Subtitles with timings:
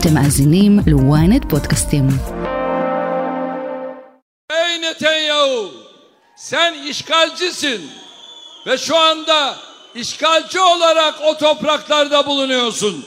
[0.00, 2.06] אתם מאזינים ל-ynet פודקאסטים.
[4.52, 5.70] Ey Netanyahu,
[6.36, 7.80] sen işgalcisin
[8.66, 9.54] ve şu anda
[9.94, 13.04] işgalci olarak o topraklarda bulunuyorsun.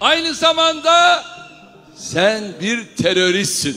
[0.00, 1.22] Aynı zamanda
[1.94, 3.76] sen bir teröristsin.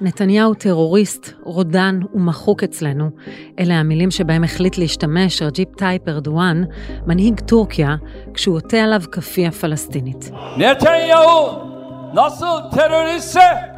[0.00, 3.10] נתניהו טרוריסט, רודן ומחוק אצלנו.
[3.58, 6.64] אלה המילים שבהם החליט להשתמש רג'פ טאיפ ארדואן,
[7.06, 7.96] מנהיג טורקיה,
[8.34, 10.30] כשהוא עוטה עליו כאפיה פלסטינית.
[10.56, 11.75] Netanyahu
[12.16, 13.76] nasıl teröristse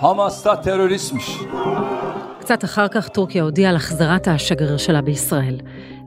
[0.00, 1.38] Hamas da teröristmiş.
[2.40, 5.56] קצת אחר כך טורקיה הודיעה על החזרת השגריר שלה בישראל.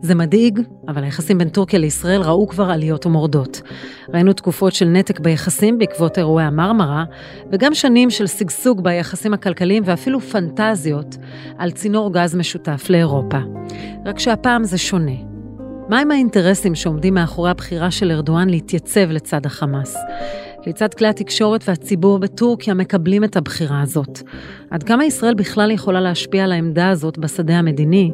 [0.01, 3.61] זה מדאיג, אבל היחסים בין טורקיה לישראל ראו כבר עליות ומורדות.
[4.13, 7.03] ראינו תקופות של נתק ביחסים בעקבות אירועי המרמרה,
[7.51, 11.17] וגם שנים של שגשוג ביחסים הכלכליים ואפילו פנטזיות
[11.57, 13.39] על צינור גז משותף לאירופה.
[14.05, 15.35] רק שהפעם זה שונה.
[15.89, 19.95] מהם האינטרסים שעומדים מאחורי הבחירה של ארדואן להתייצב לצד החמאס?
[20.65, 24.19] כיצד כלי התקשורת והציבור בטורקיה מקבלים את הבחירה הזאת?
[24.69, 28.11] עד כמה ישראל בכלל יכולה להשפיע על העמדה הזאת בשדה המדיני?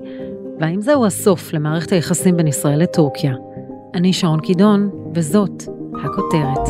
[0.59, 3.33] והאם זהו הסוף למערכת היחסים בין ישראל לטורקיה?
[3.93, 5.63] אני שרון קידון, וזאת
[6.03, 6.67] הכותרת.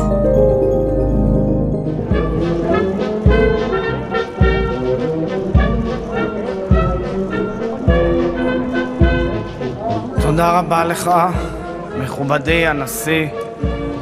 [10.22, 11.10] תודה רבה לך,
[12.02, 13.28] מכובדי הנשיא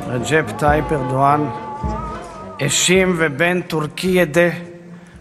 [0.09, 1.69] רג'פ טאיפ ארדואן,
[2.66, 4.48] Eşim ve ben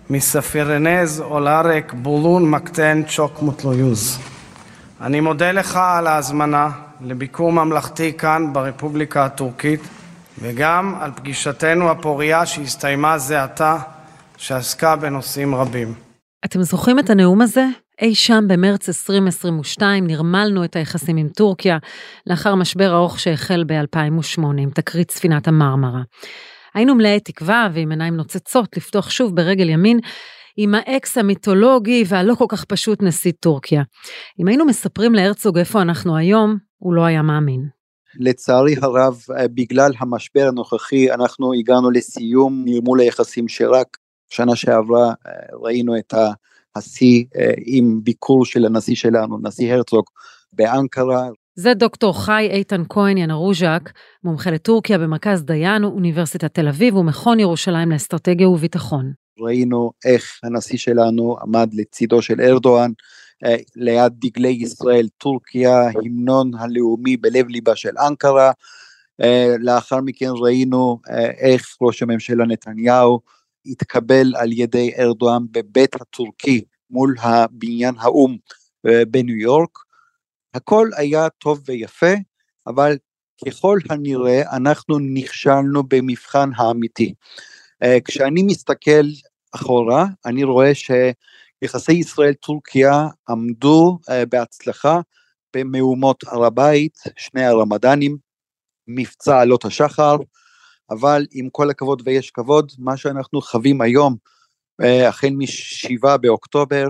[0.09, 4.19] Türkiye'de misafiriniz olarak bulunmaktan çok mutluyuz.
[5.01, 6.69] אני מודה לך על ההזמנה
[7.01, 9.79] לביקור ממלכתי כאן ברפובליקה הטורקית
[10.39, 13.77] וגם על פגישתנו הפורייה שהסתיימה זה עתה,
[14.37, 15.93] שעסקה בנושאים רבים.
[16.45, 17.65] אתם זוכרים את הנאום הזה?
[18.01, 21.77] אי שם במרץ 2022 נרמלנו את היחסים עם טורקיה,
[22.27, 26.01] לאחר משבר ארוך שהחל ב-2008 עם תקרית ספינת המרמרה.
[26.73, 29.99] היינו מלאי תקווה ועם עיניים נוצצות לפתוח שוב ברגל ימין
[30.57, 33.83] עם האקס המיתולוגי והלא כל כך פשוט נשיא טורקיה.
[34.39, 37.67] אם היינו מספרים להרצוג איפה אנחנו היום, הוא לא היה מאמין.
[38.19, 39.21] לצערי הרב,
[39.53, 43.97] בגלל המשבר הנוכחי, אנחנו הגענו לסיום נרמול היחסים שרק
[44.29, 45.13] שנה שעברה
[45.63, 46.13] ראינו את
[46.75, 47.23] השיא
[47.65, 50.03] עם ביקור של הנשיא שלנו, נשיא הרצוג,
[50.53, 51.27] באנקרה.
[51.61, 53.89] זה דוקטור חי איתן כהן ינרוז'ק,
[54.23, 59.11] מומחה לטורקיה במרכז דיין, אוניברסיטת תל אביב ומכון ירושלים לאסטרטגיה וביטחון.
[59.39, 62.91] ראינו איך הנשיא שלנו עמד לצידו של ארדואן,
[63.75, 68.51] ליד דגלי ישראל, טורקיה, המנון הלאומי בלב ליבה של אנקרה.
[69.59, 70.99] לאחר מכן ראינו
[71.39, 73.19] איך ראש הממשלה נתניהו
[73.65, 78.37] התקבל על ידי ארדואן בבית הטורקי מול הבניין האו"ם
[79.07, 79.88] בניו יורק.
[80.59, 82.13] הכל היה טוב ויפה,
[82.67, 82.97] אבל
[83.47, 87.13] ככל הנראה אנחנו נכשלנו במבחן האמיתי.
[88.05, 89.05] כשאני מסתכל
[89.55, 93.99] אחורה, אני רואה שיחסי ישראל-טורקיה עמדו
[94.29, 94.99] בהצלחה
[95.55, 98.17] במהומות הר הבית, שני הרמדאנים,
[98.87, 100.15] מבצע עלות השחר,
[100.89, 104.15] אבל עם כל הכבוד ויש כבוד, מה שאנחנו חווים היום,
[104.81, 106.87] החל מ-7 באוקטובר,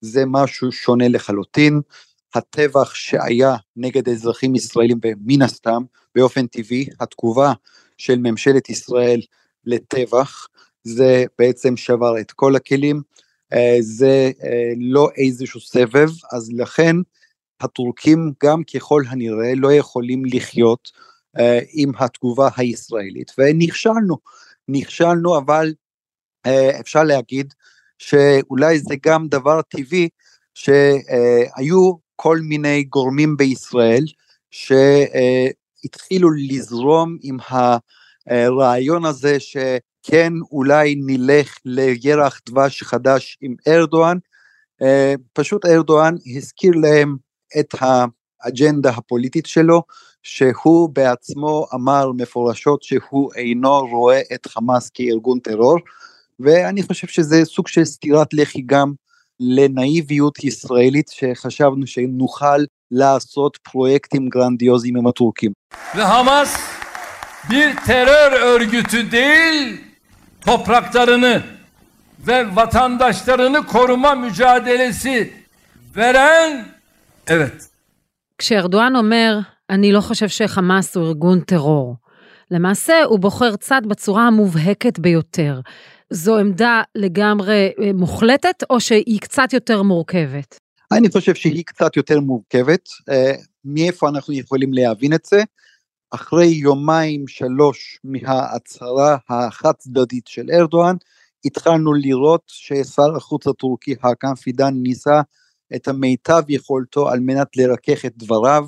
[0.00, 1.80] זה משהו שונה לחלוטין.
[2.36, 5.82] הטבח שהיה נגד אזרחים ישראלים, ומן הסתם,
[6.14, 7.52] באופן טבעי, התגובה
[7.98, 9.20] של ממשלת ישראל
[9.64, 10.46] לטבח,
[10.84, 13.02] זה בעצם שבר את כל הכלים,
[13.80, 14.30] זה
[14.76, 16.96] לא איזשהו סבב, אז לכן
[17.60, 20.90] הטורקים גם ככל הנראה לא יכולים לחיות
[21.72, 24.16] עם התגובה הישראלית, ונכשלנו,
[24.68, 25.74] נכשלנו, אבל
[26.80, 27.54] אפשר להגיד
[27.98, 30.08] שאולי זה גם דבר טבעי,
[30.54, 34.04] שהיו כל מיני גורמים בישראל
[34.50, 37.36] שהתחילו לזרום עם
[38.26, 44.18] הרעיון הזה שכן אולי נלך לירח דבש חדש עם ארדואן,
[45.32, 47.16] פשוט ארדואן הזכיר להם
[47.60, 49.82] את האג'נדה הפוליטית שלו,
[50.22, 55.78] שהוא בעצמו אמר מפורשות שהוא אינו רואה את חמאס כארגון טרור,
[56.40, 58.92] ואני חושב שזה סוג של סטירת לחי גם
[59.40, 65.52] לנאיביות ישראלית שחשבנו שנוכל לעשות פרויקטים גרנדיוזיים עם הטורקים.
[65.94, 66.50] Hamas
[67.50, 69.80] bir terör örgütü değil,
[70.40, 71.42] topraklarını
[72.26, 75.32] ve vatandaşlarını koruma mücadelesi
[75.96, 76.64] veren,
[77.26, 77.70] evet.
[78.38, 79.38] כשארדואן אומר,
[79.70, 81.96] אני לא חושב שחמאס הוא ארגון טרור,
[82.50, 85.60] למעשה הוא בוחר צד בצורה המובהקת ביותר.
[86.12, 90.58] זו עמדה לגמרי מוחלטת, או שהיא קצת יותר מורכבת?
[90.92, 92.88] אני חושב שהיא קצת יותר מורכבת.
[93.64, 95.42] מאיפה אנחנו יכולים להבין את זה?
[96.10, 100.96] אחרי יומיים שלוש מההצהרה החד צדדית של ארדואן,
[101.44, 105.20] התחלנו לראות ששר החוץ הטורקי האקן פידן ניסה
[105.76, 108.66] את המיטב יכולתו על מנת לרכך את דבריו,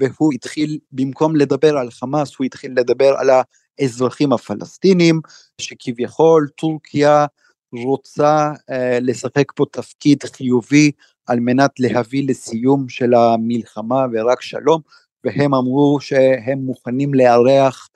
[0.00, 3.30] והוא התחיל, במקום לדבר על חמאס, הוא התחיל לדבר על
[3.78, 5.20] האזרחים הפלסטינים,
[5.60, 7.26] שכביכול טורקיה
[7.72, 10.90] רוצה אה, לשחק פה תפקיד חיובי
[11.26, 14.80] על מנת להביא לסיום של המלחמה ורק שלום,
[15.24, 17.88] והם אמרו שהם מוכנים לארח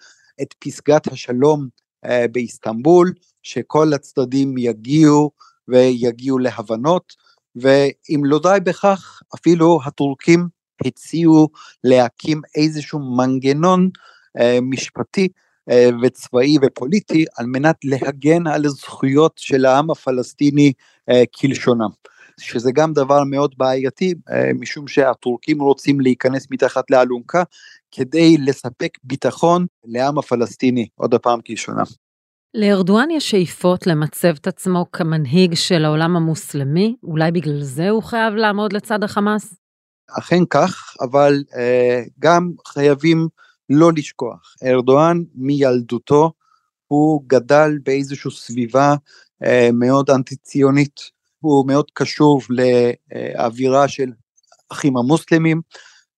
[0.42, 1.68] את פסגת השלום
[2.04, 3.12] אה, באיסטנבול,
[3.42, 5.30] שכל הצדדים יגיעו
[5.68, 7.12] ויגיעו להבנות,
[7.56, 10.48] ואם לא די בכך, אפילו הטורקים
[10.86, 11.48] הציעו
[11.84, 13.90] להקים איזשהו מנגנון
[14.40, 15.28] אה, משפטי
[16.02, 20.72] וצבאי ופוליטי על מנת להגן על הזכויות של העם הפלסטיני
[21.08, 21.88] אה, כלשונם.
[22.40, 27.42] שזה גם דבר מאוד בעייתי, אה, משום שהטורקים רוצים להיכנס מתחת לאלונקה
[27.90, 31.84] כדי לספק ביטחון לעם הפלסטיני, עוד הפעם כלשונם.
[32.54, 36.96] לארדואן יש שאיפות למצב את עצמו כמנהיג של העולם המוסלמי?
[37.02, 39.54] אולי בגלל זה הוא חייב לעמוד לצד החמאס?
[40.18, 43.28] אכן כך, אבל אה, גם חייבים
[43.70, 46.32] לא לשכוח, ארדואן מילדותו
[46.92, 48.94] הוא גדל באיזושהי סביבה
[49.44, 51.00] אה, מאוד אנטי ציונית,
[51.40, 54.10] הוא מאוד קשוב לאווירה של
[54.72, 55.60] אחים המוסלמים,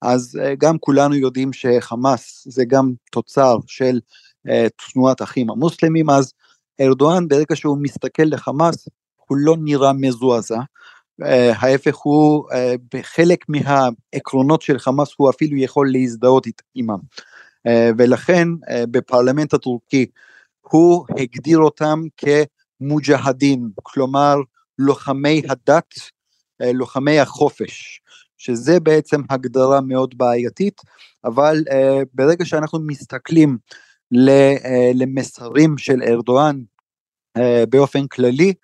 [0.02, 4.00] אז אה, גם כולנו יודעים שחמאס זה גם תוצר של
[4.48, 6.32] אה, תנועת אחים המוסלמים, אז
[6.80, 8.88] ארדואן ברגע שהוא מסתכל לחמאס
[9.28, 10.60] הוא לא נראה מזועזע,
[11.54, 12.48] ההפך הוא
[12.94, 16.98] בחלק מהעקרונות של חמאס הוא אפילו יכול להזדהות עימם,
[17.98, 18.48] ולכן
[18.90, 20.06] בפרלמנט הטורקי
[20.60, 24.36] הוא הגדיר אותם כמוג'הדין, כלומר
[24.78, 25.94] לוחמי הדת,
[26.60, 28.00] לוחמי החופש,
[28.38, 30.80] שזה בעצם הגדרה מאוד בעייתית,
[31.24, 31.64] אבל
[32.14, 33.58] ברגע שאנחנו מסתכלים
[34.28, 36.60] אה, למסרים של ארדואן
[37.36, 38.54] אה, באופן כללי,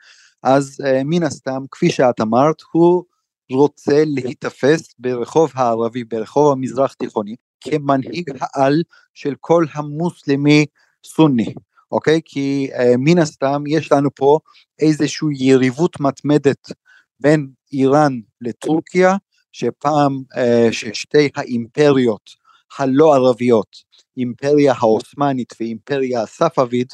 [0.42, 3.04] אז אה, מן הסתם, כפי שאת אמרת, הוא
[3.50, 8.82] רוצה להיתפס ברחוב הערבי, ברחוב המזרח תיכוני, כמנהיג העל
[9.14, 10.66] של כל המוסלמי
[11.06, 11.54] סוני,
[11.92, 12.20] אוקיי?
[12.24, 14.38] כי uh, מן הסתם יש לנו פה
[14.78, 16.72] איזושהי יריבות מתמדת
[17.20, 19.16] בין איראן לטורקיה,
[19.52, 22.30] שפעם uh, ששתי האימפריות
[22.78, 23.76] הלא ערביות
[24.16, 26.92] האימפריה העות'מאנית ואימפריה הספאבית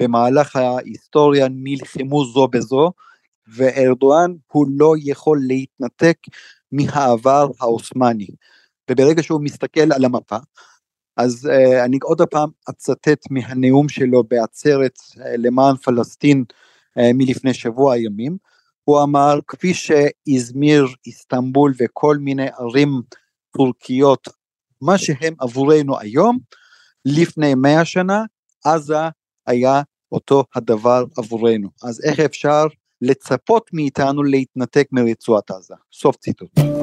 [0.00, 2.92] במהלך ההיסטוריה נלחמו זו בזו,
[3.48, 6.16] וארדואן הוא לא יכול להתנתק
[6.72, 8.26] מהעבר העות'מאני.
[8.90, 10.36] וברגע שהוא מסתכל על המפה,
[11.16, 17.98] אז uh, אני עוד פעם אצטט מהנאום שלו בעצרת uh, למען פלסטין uh, מלפני שבוע
[17.98, 18.36] ימים,
[18.84, 23.02] הוא אמר כפי שאיזמיר, איסטנבול וכל מיני ערים
[23.56, 24.28] טורקיות,
[24.82, 26.38] מה שהם עבורנו היום,
[27.04, 28.24] לפני מאה שנה,
[28.64, 29.08] עזה
[29.46, 29.82] היה
[30.12, 31.68] אותו הדבר עבורנו.
[31.82, 32.64] אז איך אפשר
[33.02, 35.74] לצפות מאיתנו להתנתק מרצועת עזה?
[35.92, 36.77] סוף ציטוט.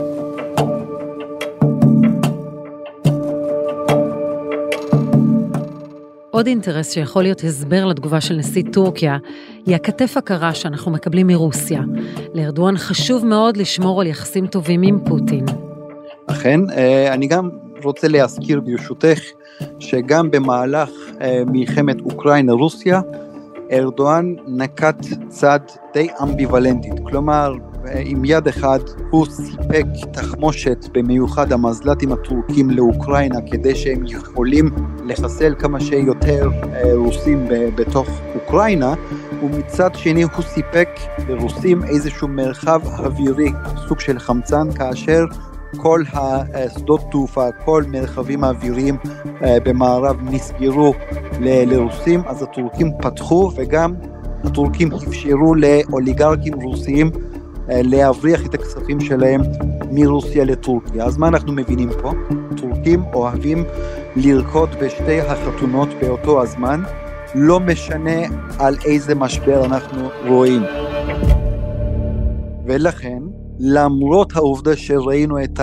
[6.36, 9.18] עוד אינטרס שיכול להיות הסבר לתגובה של נשיא טורקיה,
[9.66, 11.82] היא הכתף הקרה שאנחנו מקבלים מרוסיה.
[12.34, 15.46] לארדואן חשוב מאוד לשמור על יחסים טובים עם פוטין.
[16.28, 17.50] אכן, אה, אני גם
[17.84, 19.20] רוצה להזכיר ברשותך
[19.80, 20.90] שגם במהלך
[21.22, 23.02] אה, מלחמת אוקראינה-רוסיה,
[23.72, 25.60] ארדואן נקט צד
[25.94, 27.54] די אמביוולנטית, כלומר
[28.06, 34.70] עם יד אחד הוא סיפק תחמושת במיוחד המזל"טים הטורקים לאוקראינה כדי שהם יכולים
[35.06, 38.94] לחסל כמה שיותר אה, רוסים בתוך אוקראינה.
[39.44, 40.90] ומצד שני הוא סיפק
[41.28, 43.52] לרוסים איזשהו מרחב אווירי,
[43.88, 45.26] סוג של חמצן כאשר
[45.78, 48.98] כל השדות תעופה, כל מרחבים האוויריים
[49.44, 50.94] אה, במערב נסגרו
[51.40, 53.94] לרוסים, אז הטורקים פתחו וגם
[54.44, 57.12] הטורקים אפשרו לאוליגרקים רוסיים
[57.70, 59.42] להבריח את הכספים שלהם
[59.92, 61.06] מרוסיה לטורקיה.
[61.06, 62.12] אז מה אנחנו מבינים פה?
[62.58, 63.64] טורקים אוהבים
[64.16, 66.82] לרקוד בשתי החתונות באותו הזמן,
[67.36, 68.22] לא משנה
[68.60, 70.62] על איזה משבר אנחנו רואים.
[72.66, 73.20] ולכן
[73.60, 75.60] למרות העובדה שראינו את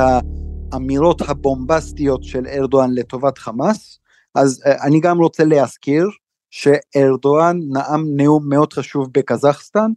[0.73, 3.99] האמירות הבומבסטיות של ארדואן לטובת חמאס,
[4.35, 6.09] אז אה, אני גם רוצה להזכיר
[6.51, 9.91] שארדואן נאם נאום מאוד חשוב בקזחסטן,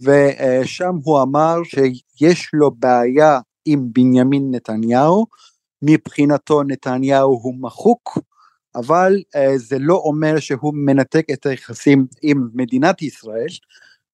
[0.00, 5.26] ושם הוא אמר שיש לו בעיה עם בנימין נתניהו,
[5.82, 8.18] מבחינתו נתניהו הוא מחוק,
[8.74, 13.48] אבל uh, זה לא אומר שהוא מנתק את היחסים עם מדינת ישראל,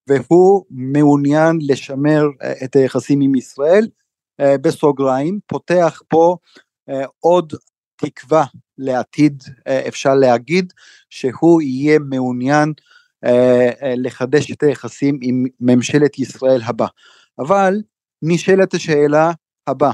[0.09, 3.89] והוא מעוניין לשמר אה, את היחסים עם ישראל,
[4.41, 6.37] אה, בסוגריים, פותח פה
[6.89, 7.53] אה, עוד
[7.97, 8.45] תקווה
[8.79, 9.43] לעתיד,
[9.89, 10.73] אפשר להגיד
[11.11, 12.73] שהוא יהיה מעוניין
[13.97, 16.87] לחדש את היחסים עם ממשלת ישראל הבא.
[17.39, 17.83] אבל
[18.23, 19.33] נשאלת השאלה
[19.67, 19.93] הבאה,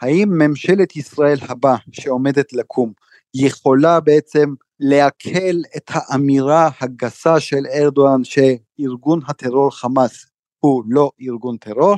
[0.00, 2.92] האם ממשלת ישראל הבא שעומדת לקום
[3.34, 10.26] יכולה בעצם לעכל את האמירה הגסה של ארדואן שארגון הטרור חמאס
[10.58, 11.96] הוא לא ארגון טרור?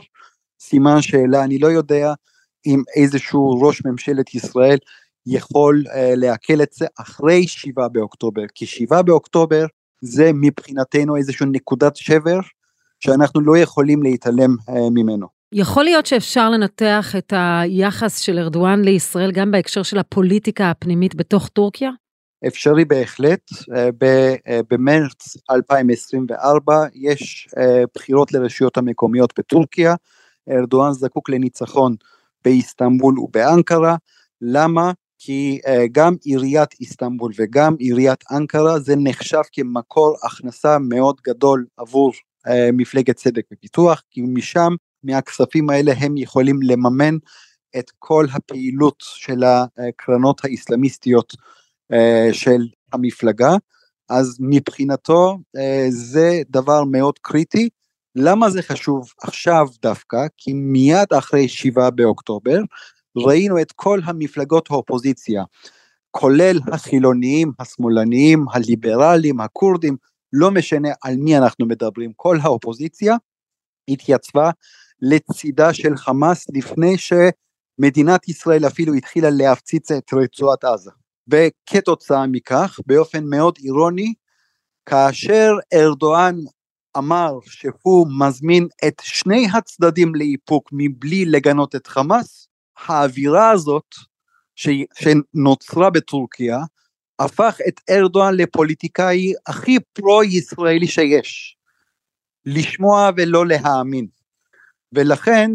[0.61, 2.13] סימן שאלה, אני לא יודע
[2.67, 4.79] אם איזשהו ראש ממשלת ישראל
[5.27, 9.67] יכול uh, לעכל את זה אחרי שבעה באוקטובר, כי שבעה באוקטובר
[10.03, 12.39] זה מבחינתנו איזושהי נקודת שבר
[13.01, 15.27] שאנחנו לא יכולים להתעלם uh, ממנו.
[15.53, 21.49] יכול להיות שאפשר לנתח את היחס של ארדואן לישראל גם בהקשר של הפוליטיקה הפנימית בתוך
[21.49, 21.91] טורקיה?
[22.47, 23.41] אפשרי בהחלט,
[23.75, 23.89] אה,
[24.49, 29.95] אה, במרץ 2024 יש אה, בחירות לרשויות המקומיות בטורקיה,
[30.51, 31.95] ארדואן זקוק לניצחון
[32.45, 33.97] באיסטנבול ובאנקרה,
[34.41, 34.93] למה?
[35.25, 35.59] כי
[35.93, 42.13] גם עיריית איסטנבול וגם עיריית אנקרה זה נחשב כמקור הכנסה מאוד גדול עבור
[42.73, 44.75] מפלגת צדק ופיתוח, כי משם,
[45.05, 47.17] מהכספים האלה הם יכולים לממן
[47.79, 51.33] את כל הפעילות של הקרנות האסלאמיסטיות
[51.93, 52.61] אה, של
[52.93, 53.57] המפלגה,
[54.09, 57.69] אז מבחינתו אה, זה דבר מאוד קריטי.
[58.17, 60.27] למה זה חשוב עכשיו דווקא?
[60.37, 62.59] כי מיד אחרי שבעה באוקטובר
[63.17, 65.45] ראינו את כל המפלגות האופוזיציה,
[66.11, 69.97] כולל החילוניים, השמאלניים, הליברלים, הכורדים,
[70.33, 73.17] לא משנה על מי אנחנו מדברים, כל האופוזיציה
[73.89, 74.51] התייצבה
[75.03, 80.91] לצידה של חמאס לפני שמדינת ישראל אפילו התחילה להפציץ את רצועת עזה.
[81.29, 84.15] וכתוצאה מכך, באופן מאוד אירוני,
[84.87, 86.35] כאשר ארדואן
[86.99, 92.49] אמר שהוא מזמין את שני הצדדים לאיפוק מבלי לגנות את חמאס,
[92.79, 93.95] האווירה הזאת
[94.55, 94.69] ש...
[94.95, 96.59] שנוצרה בטורקיה
[97.19, 101.57] הפך את ארדואן לפוליטיקאי הכי פרו-ישראלי שיש.
[102.47, 104.07] לשמוע ולא להאמין.
[104.93, 105.51] ולכן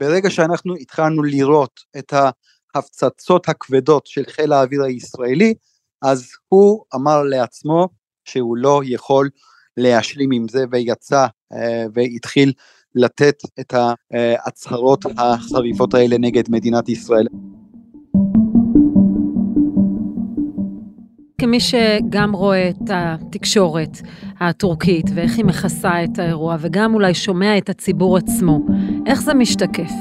[0.00, 2.12] ברגע שאנחנו התחלנו לראות את.
[2.74, 5.54] ההפצצות הכבדות של חיל האוויר הישראלי,
[6.02, 7.88] אז הוא אמר לעצמו
[8.24, 9.30] שהוא לא יכול
[9.76, 12.52] להשלים עם זה ויצא אה, והתחיל
[12.94, 17.26] לתת את ההצהרות החריפות האלה נגד מדינת ישראל.
[21.38, 23.98] כמי שגם רואה את התקשורת
[24.40, 28.60] הטורקית ואיך היא מכסה את האירוע וגם אולי שומע את הציבור עצמו,
[29.06, 29.92] איך זה משתקף?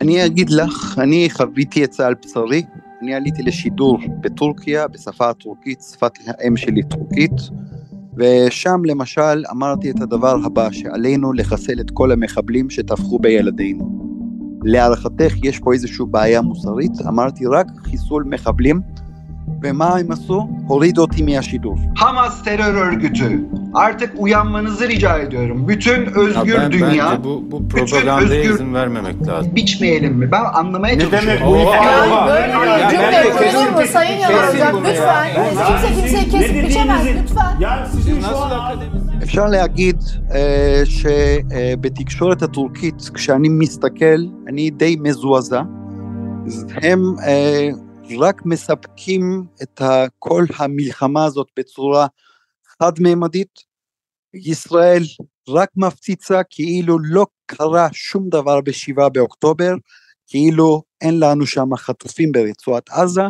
[0.00, 2.62] אני אגיד לך, אני חוויתי את זה על בשרי,
[3.02, 7.32] אני עליתי לשידור בטורקיה, בשפה הטורקית, שפת האם שלי טורקית,
[8.16, 14.04] ושם למשל אמרתי את הדבר הבא, שעלינו לחסל את כל המחבלים שטבחו בילדינו.
[14.62, 16.92] להערכתך יש פה איזושהי בעיה מוסרית?
[17.08, 18.80] אמרתי רק חיסול מחבלים
[19.63, 20.47] Ve הם עשו?
[20.67, 21.75] הורידו אותי מהשידור.
[21.95, 23.45] Hamas terör örgütü.
[23.73, 25.67] Artık uyanmanızı rica ediyorum.
[25.67, 27.05] Bütün özgür ya ben, dünya.
[27.11, 28.53] Bence bu, bu propagandaya özgür...
[28.53, 29.55] izin vermemek lazım.
[29.55, 30.31] Biçmeyelim mi?
[30.31, 31.29] Ben anlamaya ne çalışıyorum.
[31.29, 32.09] Ne demek bu ifade?
[32.09, 34.75] Ya, böyle bir cümle kurulur mu Sayın Yalnızcak?
[34.75, 35.27] Lütfen.
[35.67, 37.05] Kimse kimseyi kesip biçemez.
[37.05, 37.59] Lütfen.
[37.59, 38.79] Ya sizin şu an...
[39.23, 39.99] אפשר להגיד
[40.35, 45.61] אה, שבתקשורת הטורקית, כשאני מסתכל, אני די מזועזע.
[46.81, 47.69] הם אה,
[48.10, 49.80] רק מספקים את
[50.18, 52.06] כל המלחמה הזאת בצורה
[52.66, 53.74] חד-ממדית.
[54.34, 55.02] ישראל
[55.48, 59.74] רק מפציצה כאילו לא קרה שום דבר בשבעה באוקטובר,
[60.26, 63.22] כאילו אין לנו שם חטופים ברצועת עזה,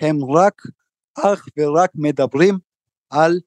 [0.00, 0.62] הם רק,
[1.18, 2.58] אך ורק מדברים
[3.10, 3.40] על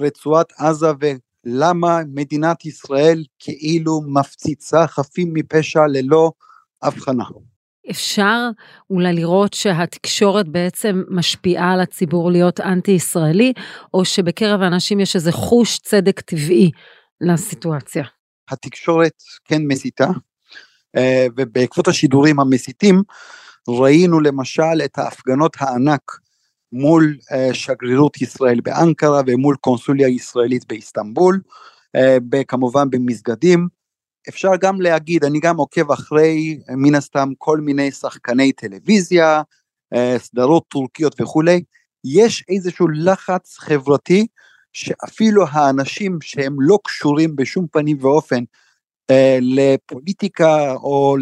[0.00, 6.32] רצועת עזה ולמה מדינת ישראל כאילו מפציצה חפים מפשע ללא
[6.82, 7.24] הבחנה.
[7.90, 8.48] אפשר
[8.90, 13.52] אולי לראות שהתקשורת בעצם משפיעה על הציבור להיות אנטי-ישראלי,
[13.94, 16.70] או שבקרב האנשים יש איזה חוש צדק טבעי
[17.20, 18.04] לסיטואציה?
[18.50, 19.12] התקשורת
[19.44, 20.08] כן מסיתה,
[20.96, 23.02] אה, ובעקבות השידורים המסיתים
[23.68, 26.12] ראינו למשל את ההפגנות הענק
[26.72, 31.40] מול אה, שגרירות ישראל באנקרה ומול קונסוליה ישראלית באיסטנבול,
[31.96, 32.16] אה,
[32.48, 33.68] כמובן במסגדים,
[34.28, 39.42] אפשר גם להגיד, אני גם עוקב אחרי מן הסתם כל מיני שחקני טלוויזיה,
[39.94, 41.62] אה, סדרות טורקיות וכולי,
[42.04, 44.26] יש איזשהו לחץ חברתי
[44.72, 48.44] שאפילו האנשים שהם לא קשורים בשום פנים ואופן
[49.10, 51.16] אה, לפוליטיקה או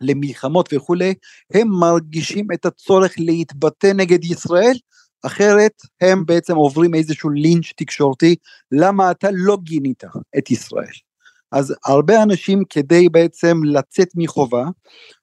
[0.00, 1.14] למלחמות וכולי,
[1.54, 4.76] הם מרגישים את הצורך להתבטא נגד ישראל,
[5.22, 8.36] אחרת הם בעצם עוברים איזשהו לינץ' תקשורתי,
[8.72, 10.04] למה אתה לא גינית
[10.38, 11.05] את ישראל.
[11.52, 14.64] אז הרבה אנשים כדי בעצם לצאת מחובה,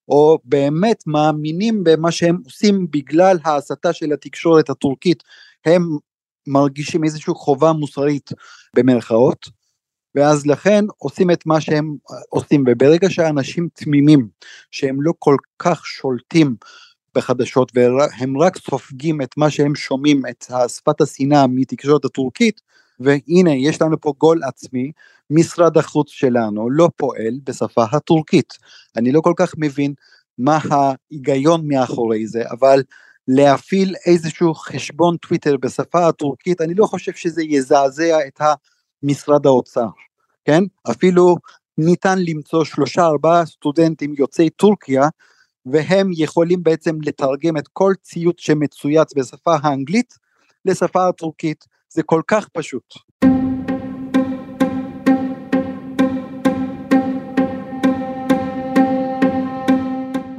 [0.07, 5.23] או באמת מאמינים במה שהם עושים בגלל ההסתה של התקשורת הטורקית,
[5.65, 5.97] הם
[6.47, 8.29] מרגישים איזושהי חובה מוסרית
[8.75, 9.49] במרכאות,
[10.15, 11.95] ואז לכן עושים את מה שהם
[12.29, 14.27] עושים, וברגע שאנשים תמימים,
[14.71, 16.55] שהם לא כל כך שולטים
[17.15, 22.61] בחדשות והם רק סופגים את מה שהם שומעים, את שפת השנאה מתקשורת הטורקית,
[22.99, 24.91] והנה יש לנו פה גול עצמי,
[25.29, 28.57] משרד החוץ שלנו לא פועל בשפה הטורקית.
[28.95, 29.93] אני לא כל כך מבין
[30.37, 32.83] מה ההיגיון מאחורי זה, אבל
[33.27, 38.41] להפעיל איזשהו חשבון טוויטר בשפה הטורקית, אני לא חושב שזה יזעזע את
[39.03, 39.87] משרד האוצר,
[40.45, 40.63] כן?
[40.91, 41.35] אפילו
[41.77, 45.07] ניתן למצוא שלושה ארבעה סטודנטים יוצאי טורקיה
[45.65, 50.17] והם יכולים בעצם לתרגם את כל ציוץ שמצויץ בשפה האנגלית
[50.65, 52.83] לשפה הטורקית, זה כל כך פשוט.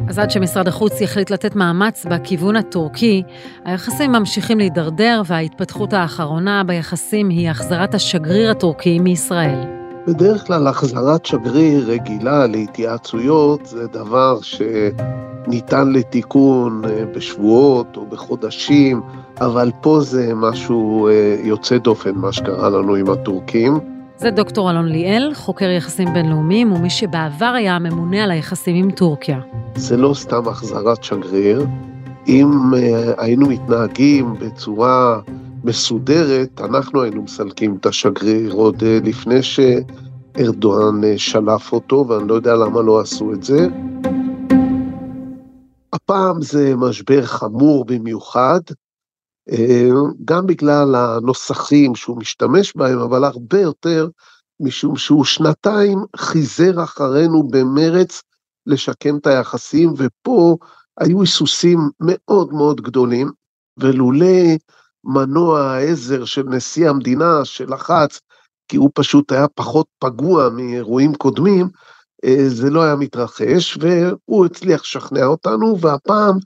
[0.09, 3.23] אז עד שמשרד החוץ יחליט לתת מאמץ בכיוון הטורקי,
[3.65, 9.84] היחסים ממשיכים להידרדר וההתפתחות האחרונה ביחסים היא החזרת השגריר הטורקי מישראל.
[10.07, 19.01] בדרך כלל החזרת שגריר רגילה להתייעצויות זה דבר שניתן לתיקון אה, בשבועות או בחודשים,
[19.41, 23.79] אבל פה זה משהו אה, יוצא דופן, מה שקרה לנו עם הטורקים.
[24.17, 29.41] זה דוקטור אלון ליאל, חוקר יחסים בינלאומיים ומי שבעבר היה הממונה על היחסים עם טורקיה.
[29.77, 31.67] זה לא סתם החזרת שגריר.
[32.29, 35.21] אם אה, היינו מתנהגים בצורה
[35.65, 42.35] מסודרת, אנחנו היינו מסלקים את השגריר עוד אה, לפני שארדואן אה, שלף אותו, ואני לא
[42.35, 43.69] יודע למה לא עשו את זה.
[45.93, 48.61] הפעם זה משבר חמור במיוחד,
[49.51, 49.91] אה,
[50.25, 54.09] גם בגלל הנוסחים שהוא משתמש בהם, אבל הרבה יותר
[54.61, 58.23] משום שהוא שנתיים חיזר אחרינו במרץ
[58.67, 60.57] לשקם את היחסים, ופה
[61.01, 63.31] היו היסוסים מאוד מאוד גדולים,
[63.79, 64.27] ולולא
[65.05, 68.21] מנוע העזר של נשיא המדינה שלחץ,
[68.69, 71.69] כי הוא פשוט היה פחות פגוע מאירועים קודמים,
[72.25, 76.39] אה, זה לא היה מתרחש, והוא הצליח לשכנע אותנו, והפעם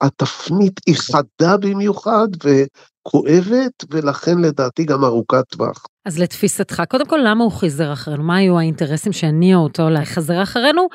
[0.00, 5.86] התפנית היא חדה במיוחד וכואבת, ולכן לדעתי גם ארוכת טווח.
[6.06, 8.22] אז לתפיסתך, קודם כל, למה הוא חיזר אחרינו?
[8.22, 10.88] מה היו האינטרסים שהניעו אותו לחזר אחרינו?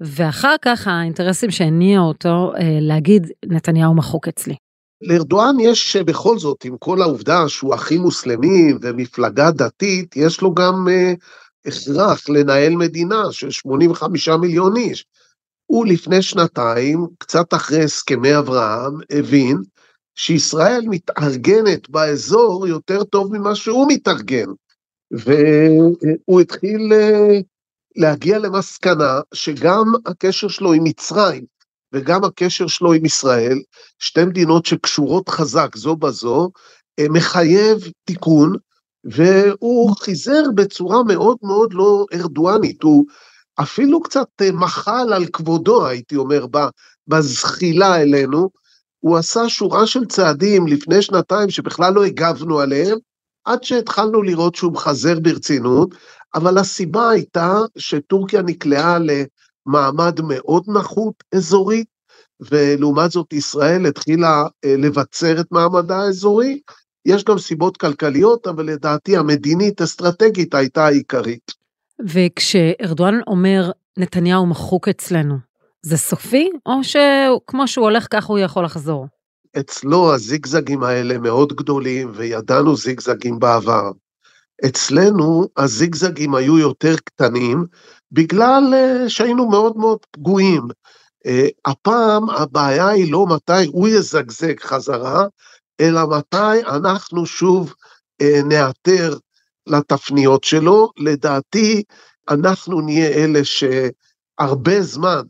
[0.00, 4.54] ואחר כך האינטרסים שהניעו אותו אה, להגיד, נתניהו מחוק אצלי.
[5.04, 10.88] לארדואן יש בכל זאת, עם כל העובדה שהוא הכי מוסלמי ומפלגה דתית, יש לו גם
[10.90, 11.12] אה,
[11.66, 15.04] הכרח לנהל מדינה של 85 מיליון איש.
[15.66, 19.56] הוא לפני שנתיים, קצת אחרי הסכמי אברהם, הבין
[20.14, 24.46] שישראל מתארגנת באזור יותר טוב ממה שהוא מתארגן.
[25.10, 27.40] והוא התחיל אה,
[27.96, 31.44] להגיע למסקנה שגם הקשר שלו עם מצרים
[31.94, 33.58] וגם הקשר שלו עם ישראל,
[33.98, 36.50] שתי מדינות שקשורות חזק זו בזו,
[36.98, 38.52] אה, מחייב תיקון,
[39.04, 43.04] והוא חיזר בצורה מאוד מאוד לא ארדואנית, הוא
[43.60, 46.46] אפילו קצת אה, מחל על כבודו, הייתי אומר,
[47.08, 48.50] בזחילה אלינו,
[49.00, 52.98] הוא עשה שורה של צעדים לפני שנתיים שבכלל לא הגבנו עליהם,
[53.44, 55.94] עד שהתחלנו לראות שהוא מחזר ברצינות,
[56.34, 58.96] אבל הסיבה הייתה שטורקיה נקלעה
[59.66, 61.86] למעמד מאוד נחות אזורית,
[62.40, 66.60] ולעומת זאת ישראל התחילה אה, לבצר את מעמדה האזורי.
[67.06, 71.52] יש גם סיבות כלכליות, אבל לדעתי המדינית אסטרטגית הייתה העיקרית.
[72.08, 75.34] וכשארדואן אומר, נתניהו מחוק אצלנו,
[75.82, 79.06] זה סופי, או שכמו שהוא הולך ככה הוא יכול לחזור?
[79.60, 83.90] אצלו הזיגזגים האלה מאוד גדולים, וידענו זיגזגים בעבר.
[84.66, 87.64] אצלנו הזיגזגים היו יותר קטנים,
[88.14, 90.62] בגלל אה, שהיינו מאוד מאוד פגועים.
[91.26, 95.26] אה, הפעם הבעיה היא לא מתי הוא יזגזג חזרה,
[95.80, 97.74] אלא מתי אנחנו שוב
[98.20, 99.16] אה, נאתר
[99.66, 100.90] לתפניות שלו.
[100.96, 101.82] לדעתי,
[102.28, 105.22] אנחנו נהיה אלה שהרבה זמן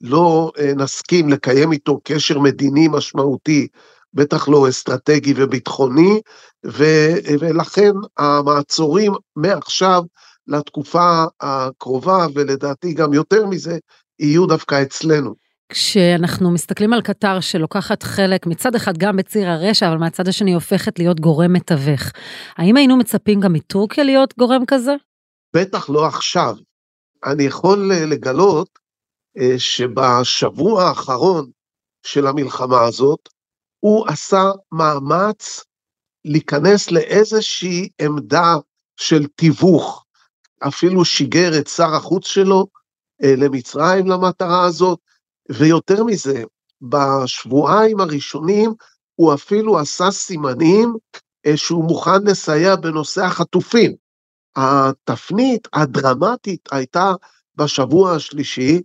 [0.00, 3.68] לא נסכים לקיים איתו קשר מדיני משמעותי,
[4.14, 6.20] בטח לא אסטרטגי וביטחוני,
[6.66, 10.02] ו- ולכן המעצורים מעכשיו
[10.50, 13.78] לתקופה הקרובה, ולדעתי גם יותר מזה,
[14.18, 15.34] יהיו דווקא אצלנו.
[15.68, 20.98] כשאנחנו מסתכלים על קטר שלוקחת חלק מצד אחד גם בציר הרשע, אבל מהצד השני הופכת
[20.98, 22.02] להיות גורם מתווך,
[22.56, 24.94] האם היינו מצפים גם מטורקיה להיות גורם כזה?
[25.56, 26.56] בטח לא עכשיו.
[27.24, 28.78] אני יכול אה, לגלות
[29.38, 31.50] אה, שבשבוע האחרון
[32.06, 33.28] של המלחמה הזאת,
[33.80, 35.64] הוא עשה מאמץ
[36.24, 38.54] להיכנס לאיזושהי עמדה
[38.96, 40.04] של תיווך,
[40.68, 42.66] אפילו שיגר את שר החוץ שלו
[43.22, 44.98] אה, למצרים למטרה הזאת,
[45.50, 46.42] ויותר מזה,
[46.82, 48.74] בשבועיים הראשונים
[49.14, 50.94] הוא אפילו עשה סימנים
[51.46, 53.94] אה, שהוא מוכן לסייע בנושא החטופים.
[54.56, 57.12] התפנית הדרמטית הייתה
[57.56, 58.82] בשבוע השלישי,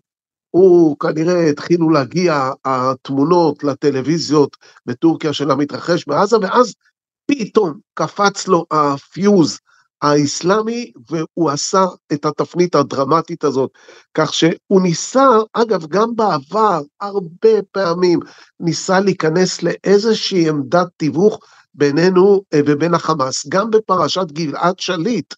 [0.49, 6.73] הוא כנראה התחילו להגיע התמונות לטלוויזיות בטורקיה של המתרחש בעזה, ואז
[7.25, 9.59] פתאום קפץ לו הפיוז
[10.05, 13.71] האסלאמי, והוא עשה את התפנית הדרמטית הזאת.
[14.13, 18.19] כך שהוא ניסה, אגב, גם בעבר, הרבה פעמים,
[18.59, 21.39] ניסה להיכנס לאיזושהי עמדת תיווך
[21.73, 23.45] בינינו אה, ובין החמאס.
[23.49, 25.33] גם בפרשת גלעד שליט,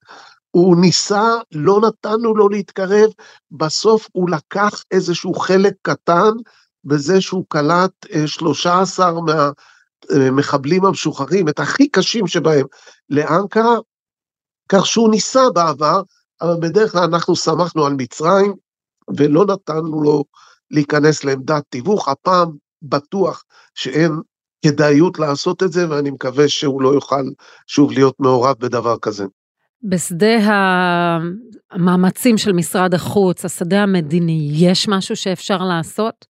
[0.51, 3.09] הוא ניסה, לא נתנו לו להתקרב,
[3.51, 6.31] בסוף הוא לקח איזשהו חלק קטן
[6.83, 7.91] בזה שהוא קלט
[8.25, 9.11] 13
[10.11, 12.65] מהמחבלים המשוחררים, את הכי קשים שבהם,
[13.09, 13.77] לאנקרה,
[14.69, 16.01] כך שהוא ניסה בעבר,
[16.41, 18.53] אבל בדרך כלל אנחנו שמחנו על מצרים
[19.17, 20.23] ולא נתנו לו
[20.71, 22.51] להיכנס לעמדת תיווך, הפעם
[22.81, 23.43] בטוח
[23.75, 24.11] שאין
[24.65, 27.23] כדאיות לעשות את זה, ואני מקווה שהוא לא יוכל
[27.67, 29.25] שוב להיות מעורב בדבר כזה.
[29.83, 30.37] בשדה
[31.71, 36.25] המאמצים של משרד החוץ, השדה המדיני, יש משהו שאפשר לעשות?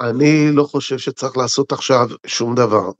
[0.00, 2.90] אני לא חושב שצריך לעשות עכשיו שום דבר.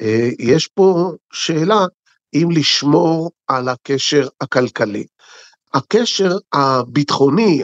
[0.00, 1.86] אה, יש פה שאלה
[2.34, 5.06] אם לשמור על הקשר הכלכלי.
[5.74, 7.62] הקשר הביטחוני,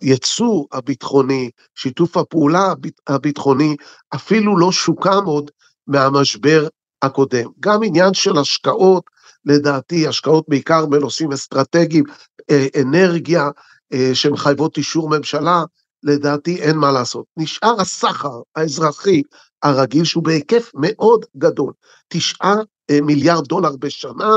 [0.00, 2.72] היצוא הביטחוני, שיתוף הפעולה
[3.06, 3.76] הביטחוני,
[4.14, 5.50] אפילו לא שוקם עוד
[5.86, 6.68] מהמשבר
[7.02, 7.50] הקודם.
[7.60, 9.04] גם עניין של השקעות,
[9.44, 12.04] לדעתי, השקעות בעיקר בנושאים אסטרטגיים,
[12.50, 13.50] אה, אנרגיה
[13.92, 15.64] אה, שמחייבות אישור ממשלה,
[16.02, 17.24] לדעתי אין מה לעשות.
[17.36, 19.22] נשאר הסחר האזרחי
[19.62, 21.72] הרגיל שהוא בהיקף מאוד גדול,
[22.08, 22.54] תשעה
[23.02, 24.36] מיליארד דולר בשנה,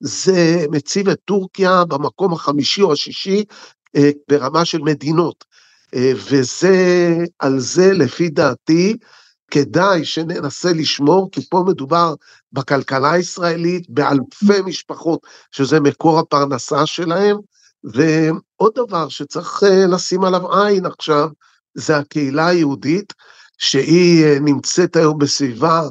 [0.00, 3.44] זה מציב את טורקיה במקום החמישי או השישי
[4.28, 5.44] ברמה של מדינות.
[5.96, 8.96] וזה, על זה לפי דעתי,
[9.50, 12.14] כדאי שננסה לשמור, כי פה מדובר
[12.52, 17.36] בכלכלה הישראלית, באלפי משפחות, שזה מקור הפרנסה שלהם,
[17.84, 21.28] ועוד דבר שצריך אה, לשים עליו עין עכשיו,
[21.74, 23.12] זה הקהילה היהודית,
[23.58, 25.82] שהיא אה, נמצאת היום בסביבה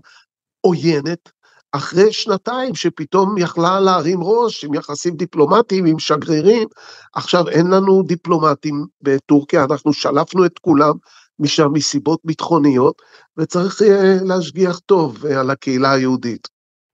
[0.62, 1.30] עוינת,
[1.76, 6.68] אחרי שנתיים שפתאום יכלה להרים ראש עם יחסים דיפלומטיים, עם שגרירים,
[7.14, 10.94] עכשיו אין לנו דיפלומטים בטורקיה, אנחנו שלפנו את כולם,
[11.40, 13.02] משם מסיבות ביטחוניות,
[13.38, 13.82] וצריך
[14.26, 16.48] להשגיח טוב על הקהילה היהודית.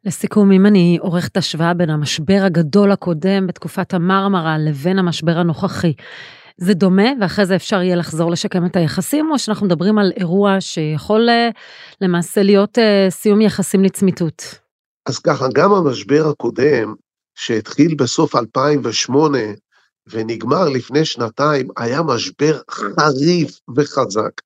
[0.05, 5.93] לסיכום, אם אני עורכת השוואה בין המשבר הגדול הקודם בתקופת המרמרה לבין המשבר הנוכחי,
[6.57, 10.61] זה דומה ואחרי זה אפשר יהיה לחזור לשקם את היחסים, או שאנחנו מדברים על אירוע
[10.61, 11.49] שיכול אה,
[12.01, 14.68] למעשה להיות אה, סיום יחסים לצמיתות?
[15.09, 16.93] אז ככה, גם המשבר הקודם,
[17.35, 19.37] שהתחיל בסוף 2008,
[20.07, 24.41] ונגמר לפני שנתיים, היה משבר חריף וחזק.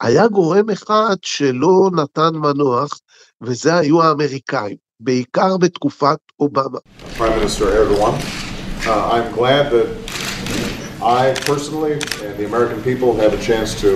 [0.00, 2.90] היה גורם אחד שלא נתן מנוח,
[3.42, 6.78] וזה היו האמריקאים, בעיקר בתקופת אובמה.
[11.20, 11.94] I personally
[12.26, 13.90] and the American people have a chance to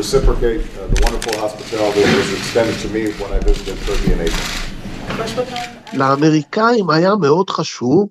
[0.00, 4.20] reciprocate uh, the wonderful hospitality that was extended to me when I visited Turkey and
[4.28, 4.71] Asia.
[5.92, 8.08] לאמריקאים היה מאוד חשוב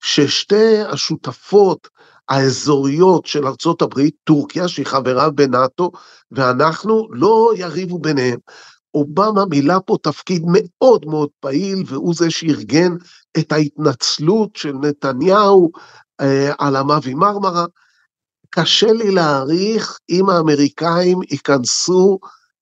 [0.00, 1.88] ששתי השותפות
[2.28, 5.90] האזוריות של ארצות הברית, טורקיה, שהיא חברה בנאט"ו,
[6.30, 8.38] ואנחנו לא יריבו ביניהם.
[8.94, 12.92] אובמה מילא פה תפקיד מאוד מאוד פעיל, והוא זה שארגן
[13.38, 15.70] את ההתנצלות של נתניהו
[16.20, 17.64] אה, על המאבי מרמרה.
[18.50, 22.18] קשה לי להעריך אם האמריקאים ייכנסו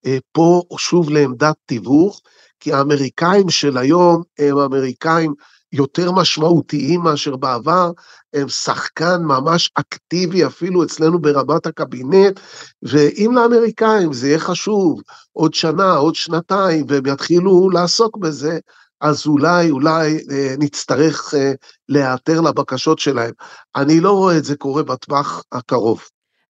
[0.07, 2.21] אה, פה שוב לעמדת תיווך,
[2.63, 5.35] כי האמריקאים של היום הם אמריקאים
[5.73, 7.91] יותר משמעותיים מאשר בעבר,
[8.35, 12.41] הם שחקן ממש אקטיבי אפילו אצלנו ברמת הקבינט,
[12.83, 18.59] ואם לאמריקאים זה יהיה חשוב עוד שנה, עוד שנתיים, והם יתחילו לעסוק בזה,
[19.01, 21.53] אז אולי, אולי אה, נצטרך אה,
[21.89, 23.33] להיעתר לבקשות שלהם.
[23.77, 26.03] אני לא רואה את זה קורה בטווח הקרוב.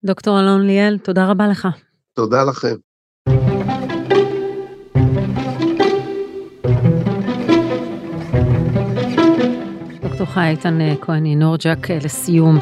[0.05, 1.69] דוקטור אלון ליאל, תודה רבה לך.
[2.15, 2.92] תודה לכם.
[10.23, 12.59] דוקטור איתן אה, כהן נורג'ק אה, לסיום.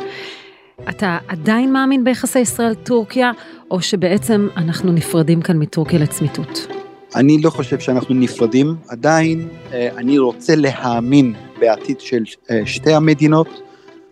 [0.89, 3.31] אתה עדיין מאמין ביחסי ישראל-טורקיה,
[3.71, 6.67] או שבעצם אנחנו נפרדים כאן מטורקיה לצמיתות?
[7.15, 12.23] אני לא חושב שאנחנו נפרדים, עדיין אה, אני רוצה להאמין בעתיד של
[12.65, 13.61] שתי המדינות.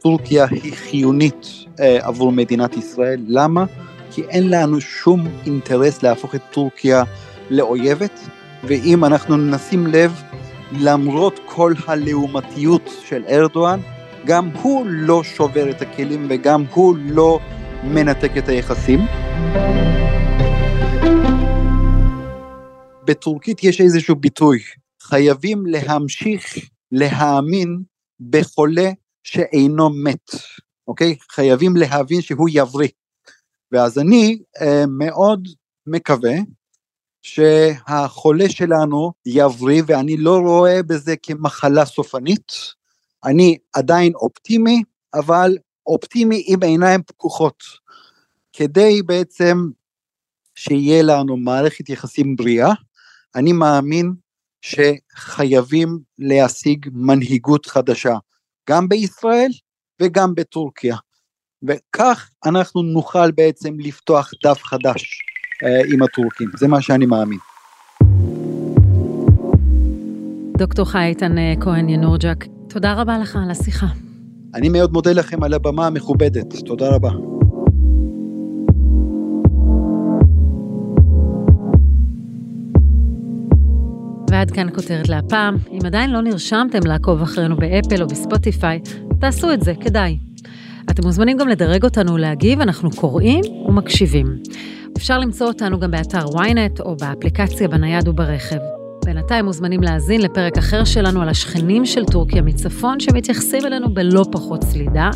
[0.02, 1.46] טורקיה היא חיונית
[1.78, 3.64] עבור מדינת ישראל, למה?
[4.10, 7.02] כי אין לנו שום אינטרס להפוך את טורקיה
[7.50, 8.20] לאויבת,
[8.64, 10.22] ואם אנחנו נשים לב
[10.72, 13.80] למרות כל הלעומתיות של ארדואן,
[14.26, 17.38] גם הוא לא שובר את הכלים וגם הוא לא
[17.84, 19.00] מנתק את היחסים.
[23.04, 24.58] בטורקית יש איזשהו ביטוי,
[25.02, 26.44] חייבים להמשיך
[26.92, 27.82] להאמין
[28.20, 28.90] בחולה
[29.22, 30.30] שאינו מת,
[30.88, 31.16] אוקיי?
[31.30, 32.88] חייבים להבין שהוא יבריא.
[33.72, 35.48] ואז אני אה, מאוד
[35.86, 36.34] מקווה
[37.22, 42.52] שהחולה שלנו יבריא, ואני לא רואה בזה כמחלה סופנית.
[43.24, 44.82] אני עדיין אופטימי,
[45.14, 47.62] אבל אופטימי עם עיניים פקוחות,
[48.52, 49.56] כדי בעצם
[50.54, 52.72] שיהיה לנו מערכת יחסים בריאה,
[53.34, 54.12] אני מאמין
[54.60, 58.16] שחייבים להשיג מנהיגות חדשה,
[58.70, 59.50] גם בישראל
[60.02, 60.96] וגם בטורקיה.
[61.62, 65.17] וכך אנחנו נוכל בעצם לפתוח דף חדש
[65.92, 67.38] עם הטורקים, זה מה שאני מאמין.
[70.58, 73.86] דוקטור חי איתן אה, כהן ינורג'ק, תודה רבה לך על השיחה.
[74.54, 77.10] אני מאוד מודה לכם על הבמה המכובדת, תודה רבה.
[84.30, 85.56] ועד כאן כותרת להפעם.
[85.72, 88.80] אם עדיין לא נרשמתם לעקוב אחרינו באפל או בספוטיפיי,
[89.20, 90.18] תעשו את זה, כדאי.
[90.90, 94.26] אתם מוזמנים גם לדרג אותנו להגיב, אנחנו קוראים ומקשיבים.
[94.98, 98.56] אפשר למצוא אותנו גם באתר ynet או באפליקציה בנייד וברכב.
[99.04, 104.64] בינתיים מוזמנים להאזין לפרק אחר שלנו על השכנים של טורקיה מצפון, שמתייחסים אלינו בלא פחות
[104.64, 105.10] סלידה.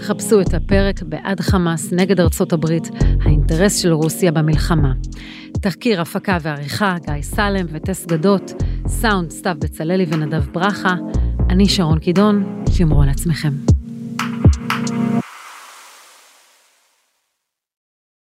[0.00, 2.90] חפשו את הפרק בעד חמאס נגד ארצות הברית,
[3.22, 4.92] האינטרס של רוסיה במלחמה.
[5.60, 8.52] תחקיר, הפקה ועריכה, גיא סלם וטס גדות,
[8.86, 10.94] סאונד, סתיו בצללי ונדב ברכה.
[11.50, 13.69] אני שרון קידון, שמרו על עצמכם.